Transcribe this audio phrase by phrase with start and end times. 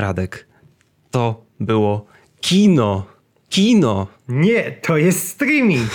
[0.00, 0.46] Radek,
[1.10, 2.06] to było
[2.40, 3.06] kino.
[3.48, 4.06] Kino.
[4.28, 5.86] Nie, to jest streaming.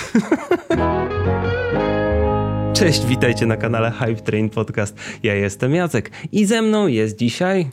[2.78, 4.96] Cześć, witajcie na kanale Hype Train Podcast.
[5.22, 7.70] Ja jestem Jacek i ze mną jest dzisiaj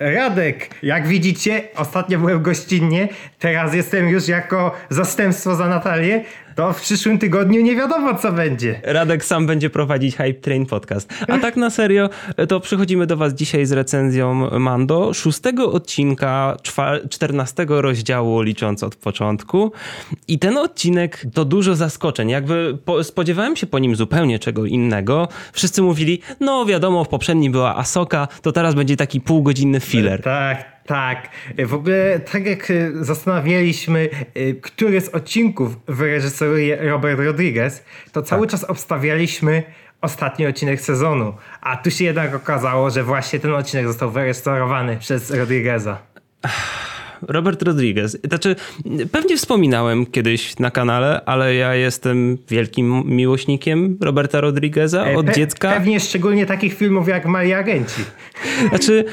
[0.00, 3.08] Radek, jak widzicie, ostatnio byłem gościnnie,
[3.38, 6.24] teraz jestem już jako zastępstwo za Natalię,
[6.56, 8.80] to w przyszłym tygodniu nie wiadomo co będzie.
[8.84, 11.14] Radek sam będzie prowadzić Hype Train Podcast.
[11.28, 12.10] A tak na serio,
[12.48, 16.56] to przychodzimy do was dzisiaj z recenzją Mando, szóstego odcinka,
[17.10, 19.72] czternastego rozdziału licząc od początku.
[20.28, 22.30] I ten odcinek to dużo zaskoczeń.
[22.30, 25.28] Jakby po, spodziewałem się po nim zupełnie czego innego.
[25.52, 30.22] Wszyscy mówili, no wiadomo, w poprzednim była Asoka, to teraz będzie taki półgodzinny filler.
[30.22, 31.28] Tak, tak.
[31.58, 38.46] W ogóle tak jak e, zastanawialiśmy, e, który z odcinków wyreżyseruje Robert Rodriguez, to cały
[38.46, 38.50] tak.
[38.50, 39.62] czas obstawialiśmy
[40.00, 41.34] ostatni odcinek sezonu.
[41.60, 45.98] A tu się jednak okazało, że właśnie ten odcinek został wyreżyserowany przez Rodrigueza.
[47.22, 48.18] Robert Rodriguez.
[48.24, 48.56] Znaczy,
[49.12, 55.72] pewnie wspominałem kiedyś na kanale, ale ja jestem wielkim miłośnikiem Roberta Rodrigueza od Pe dziecka.
[55.72, 58.02] Pewnie szczególnie takich filmów jak Mali Agenci.
[58.68, 59.04] Znaczy,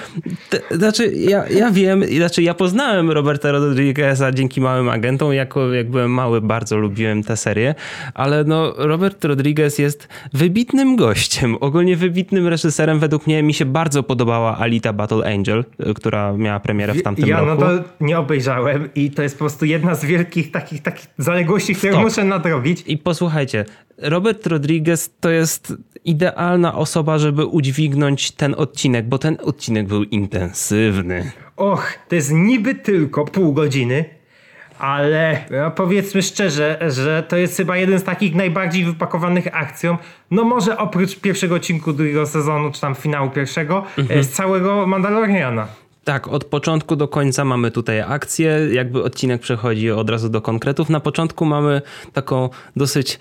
[0.72, 5.34] znaczy ja, ja wiem, znaczy ja poznałem Roberta Rodrigueza dzięki Małym Agentom.
[5.34, 7.76] Jako, jak byłem mały, bardzo lubiłem tę serię,
[8.14, 13.00] ale no, Robert Rodriguez jest wybitnym gościem, ogólnie wybitnym reżyserem.
[13.00, 15.64] Według mnie mi się bardzo podobała Alita Battle Angel,
[15.96, 17.62] która miała premierę w tamtym ja, roku.
[17.62, 21.76] No to nie obejrzałem i to jest po prostu jedna z wielkich takich, takich zaległości,
[21.76, 22.04] które Stop.
[22.04, 22.84] muszę nadrobić.
[22.88, 23.66] I posłuchajcie,
[23.98, 25.74] Robert Rodriguez to jest
[26.06, 31.32] idealna osoba, żeby udźwignąć ten odcinek, bo ten odcinek był intensywny.
[31.58, 34.06] Och, to jest niby tylko pół godziny,
[34.80, 39.98] ale no powiedzmy szczerze, że to jest chyba jeden z takich najbardziej wypakowanych akcją.
[40.32, 44.24] No może oprócz pierwszego odcinku drugiego sezonu, czy tam finału pierwszego, mhm.
[44.24, 45.68] z całego Mandaloriana.
[46.04, 50.90] Tak, od początku do końca mamy tutaj akcję, jakby odcinek przechodzi od razu do konkretów.
[50.90, 51.82] Na początku mamy
[52.14, 53.20] taką dosyć,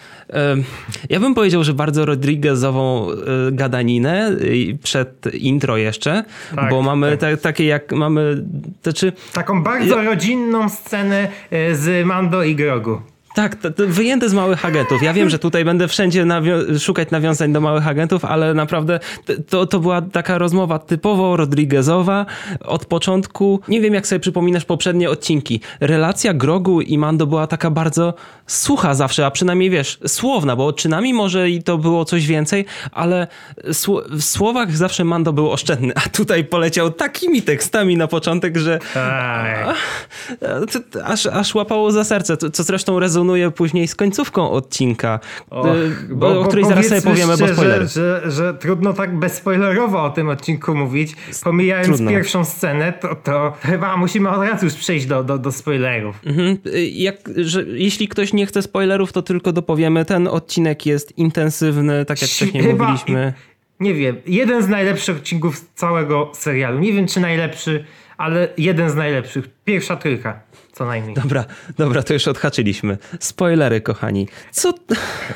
[1.11, 3.15] ja bym powiedział, że bardzo Rodriguezową e,
[3.53, 4.37] gadaninę
[4.83, 6.25] przed intro jeszcze,
[6.57, 7.41] tak, bo mamy tak.
[7.41, 8.45] takie jak mamy,
[8.83, 9.13] to znaczy...
[9.33, 13.12] Taką bardzo rodzinną scenę e, z Mando i Grogu.
[13.35, 15.03] Tak, to, to wyjęte z małych agentów.
[15.03, 19.01] Ja wiem, że tutaj będę wszędzie nawią szukać nawiązań do małych agentów, ale naprawdę
[19.49, 22.27] to, to była taka rozmowa typowo Rodriguezowa
[22.61, 23.61] od początku.
[23.69, 25.61] Nie wiem, jak sobie przypominasz poprzednie odcinki.
[25.81, 28.15] Relacja Grogu i Mando była taka bardzo
[28.47, 33.27] sucha zawsze, a przynajmniej wiesz, słowna, bo odczynami może i to było coś więcej, ale
[34.11, 39.75] w słowach zawsze Mando był oszczędny, a tutaj poleciał takimi tekstami na początek, że tak.
[41.05, 46.15] aż, aż łapało za serce, co zresztą rezonuje rezonuje później z końcówką odcinka, Och, y,
[46.15, 47.81] bo, o której zaraz sobie powiemy, bo spoiler.
[47.81, 51.17] Że, że, że, trudno tak bezspoilerowo o tym odcinku mówić.
[51.45, 52.11] Pomijając trudno.
[52.11, 56.21] pierwszą scenę, to, to chyba musimy od razu już przejść do, do, do spoilerów.
[56.27, 56.59] Mhm.
[56.67, 60.05] Y, jak, że, jeśli ktoś nie chce spoilerów, to tylko dopowiemy.
[60.05, 63.33] Ten odcinek jest intensywny, tak jak wcześniej chyba mówiliśmy.
[63.81, 66.79] Nie wiem, jeden z najlepszych odcinków całego serialu.
[66.79, 67.85] Nie wiem, czy najlepszy,
[68.17, 69.45] ale jeden z najlepszych.
[69.65, 70.41] Pierwsza trójka
[70.73, 71.15] co najmniej.
[71.15, 71.45] Dobra,
[71.79, 72.99] dobra, to już odhaczyliśmy.
[73.21, 74.29] Spoilery, kochani.
[74.51, 74.75] Co?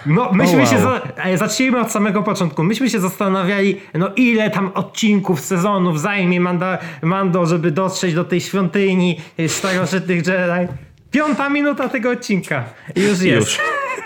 [0.06, 0.72] No, myśmy oh, wow.
[0.72, 0.80] się.
[0.80, 1.00] Za...
[1.24, 2.62] E, zacznijmy od samego początku.
[2.62, 8.41] Myśmy się zastanawiali, no ile tam odcinków, sezonów zajmie Manda, Mando, żeby dotrzeć do tej
[8.41, 10.72] świątyni starożytnych Jedi.
[11.10, 12.64] Piąta minuta tego odcinka.
[12.97, 13.26] Już jest.
[13.26, 13.58] Już.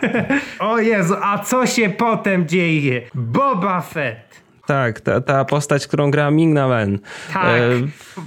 [0.59, 3.03] o Jezu, a co się potem dzieje?
[3.15, 4.31] Boba Fett
[4.71, 6.99] tak, ta, ta postać, którą gra Ming-Na Wen.
[7.33, 7.45] Tak.
[7.45, 7.61] E...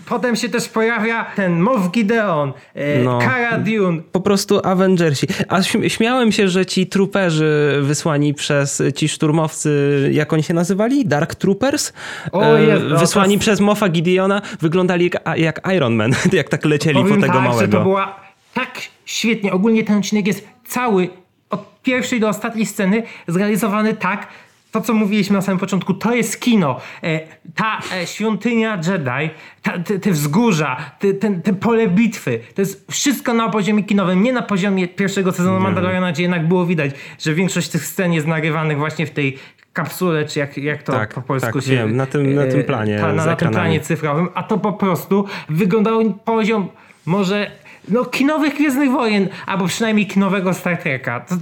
[0.06, 3.20] Potem się też pojawia ten Moff Gideon, e, no.
[3.20, 4.02] Cara Dune.
[4.12, 5.28] Po prostu Avengersi.
[5.48, 11.06] A śmiałem się, że ci truperzy wysłani przez ci szturmowcy, jak oni się nazywali?
[11.06, 11.94] Dark Troopers?
[12.32, 13.40] O, e, jest, no, wysłani to...
[13.40, 17.44] przez Moffa Gideona wyglądali jak, jak Iron Man, jak tak lecieli Powiem po tego tak,
[17.44, 17.62] małego.
[17.62, 18.20] Że to była
[18.54, 19.54] tak świetnie.
[19.54, 21.10] Ogólnie ten odcinek jest cały
[21.50, 24.28] od pierwszej do ostatniej sceny zrealizowany tak,
[24.74, 26.80] to, co mówiliśmy na samym początku, to jest kino.
[27.04, 27.20] E,
[27.56, 32.92] ta e, świątynia Jedi, ta, te, te, wzgórza, te, te, te, pole bitwy, to jest
[32.92, 37.34] wszystko na poziomie kinowym, nie na poziomie pierwszego sezonu Mandaloriana, gdzie jednak było widać, że
[37.34, 39.38] większość tych scen jest nagrywanych właśnie w tej
[39.74, 41.72] kapsule, czy jak, jak to tak, po polsku tak, się...
[41.72, 44.58] Wiem, na tym, na tym e, planie ta, na, na tym planie cyfrowym, a to
[44.58, 46.70] po prostu wyglądało poziom
[47.06, 47.52] może
[47.88, 51.20] no kinowych Gwiezdnych Wojen, albo przynajmniej kinowego Star Treka.
[51.20, 51.36] To,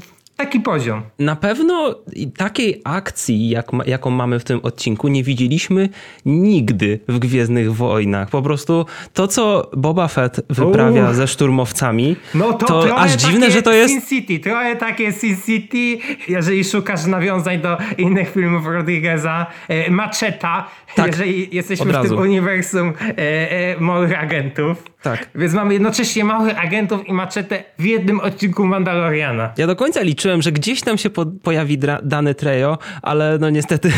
[0.45, 1.01] taki poziom.
[1.19, 1.95] Na pewno
[2.37, 5.89] takiej akcji, jak, jaką mamy w tym odcinku, nie widzieliśmy
[6.25, 8.29] nigdy w Gwiezdnych Wojnach.
[8.29, 11.15] Po prostu to, co Boba Fett wyprawia Uff.
[11.15, 13.93] ze szturmowcami, No to, to aż dziwne, że to jest...
[13.93, 15.97] Sin City, trochę takie Sin City,
[16.27, 19.45] jeżeli szukasz nawiązań do innych filmów Rodrigueza.
[19.67, 24.83] E, Macheta, Tak, jeżeli jesteśmy w tym uniwersum e, e, małych agentów.
[25.01, 25.29] Tak.
[25.35, 29.53] Więc mamy jednocześnie małych agentów i maczetę w jednym odcinku Mandaloriana.
[29.57, 33.49] Ja do końca liczyłem, że gdzieś tam się po, pojawi dra, dany Trejo, ale no
[33.49, 33.91] niestety...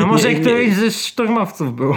[0.00, 1.94] A może nie- któryś ze szturmowców był.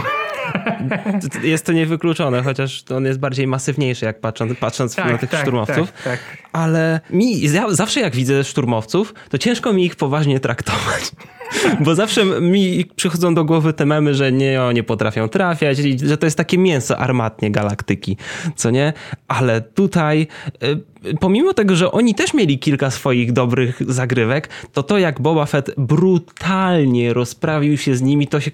[1.43, 5.91] Jest to niewykluczone, chociaż on jest bardziej masywniejszy, jak patrząc, patrząc na tych szturmowców.
[5.91, 6.19] Tak, tak.
[6.51, 11.11] Ale mi ja, zawsze jak widzę szturmowców, to ciężko mi ich poważnie traktować.
[11.85, 16.25] Bo zawsze mi przychodzą do głowy te memy, że nie, nie potrafią trafiać, że to
[16.25, 18.17] jest takie mięso armatnie galaktyki,
[18.55, 18.93] co nie?
[19.27, 20.27] Ale tutaj,
[20.63, 20.79] y,
[21.19, 25.71] pomimo tego, że oni też mieli kilka swoich dobrych zagrywek, to to jak Boba Fett
[25.77, 28.51] brutalnie rozprawił się z nimi, to się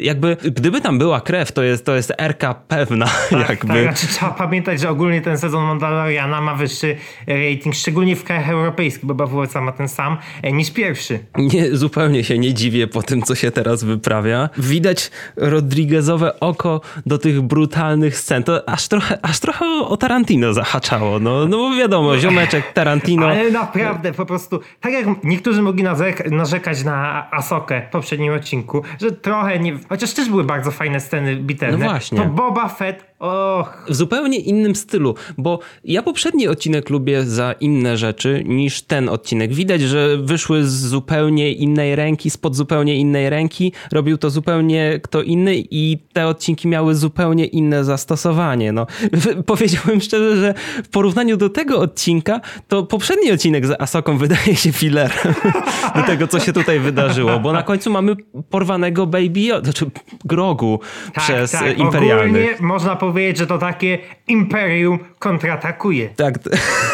[0.00, 3.06] jakby, gdyby tam była krew, to jest, to jest RK pewna,
[3.48, 3.68] jakby.
[3.68, 6.96] Tak, znaczy trzeba pamiętać, że ogólnie ten sezon Mandaloriana ma wyższy
[7.26, 11.18] rating, szczególnie w krajach europejskich, bo Bawołca ma ten sam, e, niż pierwszy.
[11.36, 14.48] Nie, zupełnie się nie dziwię po tym, co się teraz wyprawia.
[14.58, 18.42] Widać Rodriguezowe oko do tych brutalnych scen.
[18.42, 21.18] To aż trochę, aż trochę o Tarantino zahaczało.
[21.18, 23.26] No, no wiadomo, ziomeczek Tarantino.
[23.26, 28.82] Ale naprawdę, po prostu, tak jak niektórzy mogli narzek- narzekać na Asokę w poprzednim odcinku,
[29.00, 29.78] że trochę nie...
[29.88, 31.78] Chociaż też były bardzo fajne sceny bitewne.
[31.78, 32.18] No właśnie.
[32.18, 33.66] To Boba Fett, och...
[33.88, 39.54] w zupełnie innym stylu, bo ja poprzedni odcinek lubię za inne rzeczy niż ten odcinek.
[39.54, 45.22] Widać, że wyszły z zupełnie innej ręki, spod zupełnie innej ręki, robił to zupełnie kto
[45.22, 48.72] inny i te odcinki miały zupełnie inne zastosowanie.
[48.72, 48.86] No,
[49.46, 50.54] powiedziałbym szczerze, że
[50.84, 55.34] w porównaniu do tego odcinka, to poprzedni odcinek z Asoką wydaje się filerem
[55.96, 58.16] do tego, co się tutaj wydarzyło, bo na końcu mamy
[58.50, 59.90] porwanego Baby, znaczy
[60.24, 60.80] Grogu
[61.16, 61.78] przez tak, tak.
[61.78, 62.44] imperialnych.
[62.44, 63.07] Ogólnie można powiedzieć,
[63.38, 66.08] że to takie Imperium kontratakuje.
[66.08, 66.38] Tak,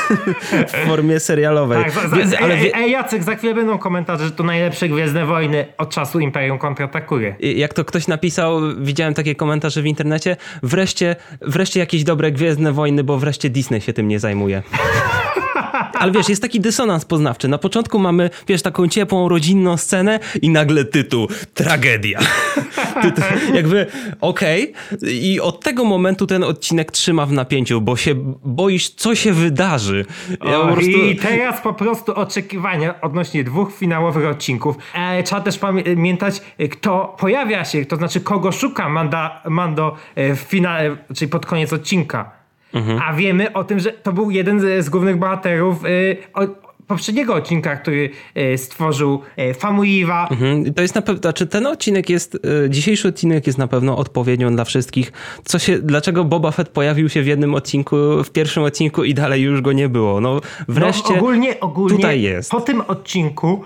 [0.69, 1.85] w formie serialowej.
[1.85, 5.27] Tak, za, za, ale e, e, Jacek, za chwilę będą komentarze, że to najlepsze Gwiezdne
[5.27, 7.37] Wojny od czasu Imperium kontratakuje.
[7.41, 13.05] jak to ktoś napisał, widziałem takie komentarze w internecie, wreszcie, wreszcie jakieś dobre Gwiezdne Wojny,
[13.05, 14.63] bo wreszcie Disney się tym nie zajmuje.
[15.75, 17.49] Ale wiesz, jest taki dysonans poznawczy.
[17.49, 22.19] Na początku mamy, wiesz, taką ciepłą, rodzinną scenę i nagle tytuł Tragedia.
[23.03, 23.25] Tytuł,
[23.55, 23.87] jakby,
[24.21, 24.73] okej.
[25.03, 30.07] I od tego momentu ten odcinek trzyma w napięciu, bo się boisz, co się wydarzy.
[30.45, 30.91] Ja O, prostu...
[30.91, 34.77] I teraz po prostu oczekiwania odnośnie dwóch finałowych odcinków.
[34.95, 40.41] E, trzeba też pamiętać, kto pojawia się, to znaczy kogo szuka Manda, Mando e, w
[40.41, 42.44] finale, czyli pod koniec odcinka.
[42.75, 43.01] Mhm.
[43.09, 45.89] A wiemy o tym, że to był jeden z, z głównych bohaterów e,
[46.35, 50.29] o, poprzedniego odcinka, który e, stworzył e, Famuyiwa.
[50.31, 50.75] Mhm.
[50.75, 54.55] To jest na pewno, znaczy ten odcinek jest, y, dzisiejszy odcinek jest na pewno odpowiednią
[54.55, 55.13] dla wszystkich.
[55.45, 59.43] Co się, dlaczego Boba Fett pojawił się w jednym odcinku, w pierwszym odcinku i dalej
[59.43, 60.21] już go nie było.
[60.21, 62.51] No wreszcie No, ogólnie, ogólnie tutaj jest.
[62.51, 63.65] po tym odcinku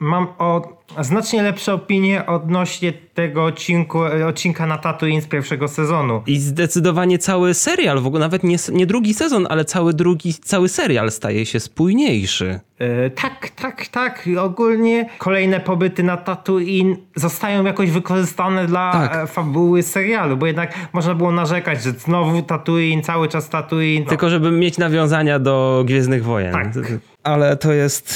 [0.00, 3.98] mam o, znacznie lepsze opinie odnośnie tego odcinku,
[4.28, 6.22] odcinka na Tatooine z pierwszego sezonu.
[6.26, 10.68] i zdecydowanie cały serial, w ogóle nawet nie, nie drugi sezon, ale cały drugi, cały
[10.68, 12.60] serial staje się spójniejszy.
[12.78, 14.28] E, tak, tak, tak.
[14.40, 19.16] Ogólnie kolejne pobyty na Tatooine zostają jakoś wykorzystane dla Tak.
[19.16, 24.04] e, fabuły serialu, bo jednak można było narzekać, że znowu Tatooine, cały czas Tatooine.
[24.04, 24.08] No.
[24.10, 26.52] Tylko żeby mieć nawiązania do Gwiezdnych Wojen.
[26.52, 26.68] Tak.
[27.22, 28.14] Ale to jest,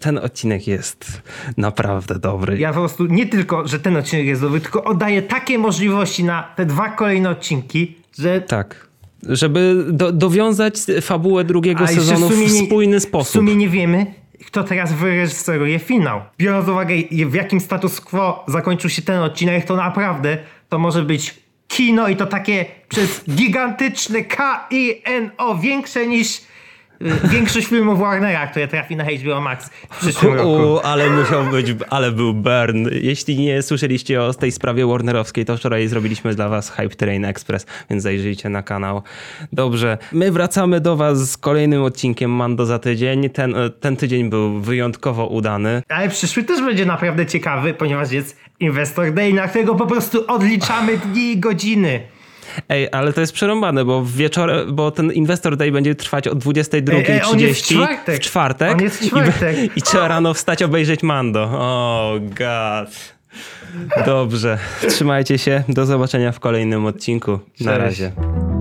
[0.00, 1.22] ten odcinek jest
[1.56, 2.58] naprawdę dobry.
[2.58, 6.42] Ja po prostu nie tylko, że ten odcinek jest dobry, tylko oddaję takie możliwości na
[6.56, 8.86] te dwa kolejne odcinki, że Tak.
[9.28, 13.32] Żeby do, dowiązać fabułę drugiego A sezonu w, nie- spójny W sposób.
[13.34, 14.06] sumie nie wiemy,
[14.46, 16.20] kto teraz wyreżyseruje finał.
[16.38, 16.94] Biorąc uwagę,
[17.26, 20.38] w jakim status quo zakończył się ten odcinek, to naprawdę
[20.68, 21.34] to może być
[21.68, 26.40] kino i to takie przez gigantyczne K-I-N-O, większe niż
[27.24, 30.48] większość filmów Warnera, które trafi na HBO Max w przyszłym roku.
[30.48, 32.88] U, ale musiał być, ale był burn.
[32.92, 37.66] Jeśli nie słyszeliście o tej sprawie Warnerowskiej, to wczoraj zrobiliśmy dla was Hype Train Express,
[37.90, 39.02] więc zajrzyjcie na kanał.
[39.52, 43.30] Dobrze, my wracamy do was z kolejnym odcinkiem Mando za tydzień.
[43.30, 45.82] Ten, ten tydzień był wyjątkowo udany.
[45.88, 50.98] Ale przyszły też będzie naprawdę ciekawy, ponieważ jest Investor Day, na którego po prostu odliczamy
[50.98, 52.00] dni i godziny.
[52.68, 56.92] Ej, ale to jest przerąbane, bo wieczorem, bo ten Investor Day będzie trwać od 22.30
[56.94, 58.20] Ej, ej, on jest w czwartek.
[58.20, 58.72] czwartek.
[58.72, 59.76] On jest w I, czwartek.
[59.76, 61.42] I, trzeba rano wstać, obejrzeć Mando.
[61.42, 63.14] O, oh, god.
[64.06, 65.62] Dobrze, trzymajcie się.
[65.68, 67.30] Do zobaczenia w kolejnym odcinku.
[67.60, 67.80] Na Cześć.
[67.80, 68.51] razie.